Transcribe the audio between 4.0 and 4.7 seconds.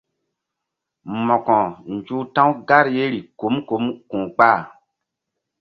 ku̧ kpah.